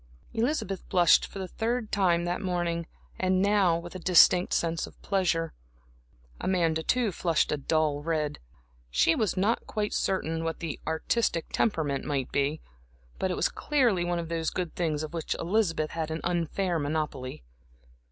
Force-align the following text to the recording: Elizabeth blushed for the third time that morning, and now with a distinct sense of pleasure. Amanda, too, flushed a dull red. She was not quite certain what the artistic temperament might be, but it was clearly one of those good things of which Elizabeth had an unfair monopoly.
Elizabeth 0.33 0.89
blushed 0.89 1.27
for 1.27 1.37
the 1.37 1.47
third 1.47 1.91
time 1.91 2.25
that 2.25 2.41
morning, 2.41 2.87
and 3.19 3.39
now 3.39 3.77
with 3.77 3.93
a 3.93 3.99
distinct 3.99 4.51
sense 4.51 4.87
of 4.87 4.99
pleasure. 5.03 5.53
Amanda, 6.39 6.81
too, 6.81 7.11
flushed 7.11 7.51
a 7.51 7.57
dull 7.57 8.01
red. 8.01 8.39
She 8.89 9.13
was 9.13 9.37
not 9.37 9.67
quite 9.67 9.93
certain 9.93 10.43
what 10.43 10.59
the 10.59 10.79
artistic 10.87 11.49
temperament 11.53 12.03
might 12.03 12.31
be, 12.31 12.61
but 13.19 13.29
it 13.29 13.37
was 13.37 13.47
clearly 13.47 14.03
one 14.03 14.17
of 14.17 14.29
those 14.29 14.49
good 14.49 14.73
things 14.73 15.03
of 15.03 15.13
which 15.13 15.35
Elizabeth 15.35 15.91
had 15.91 16.09
an 16.09 16.21
unfair 16.23 16.79
monopoly. 16.79 17.43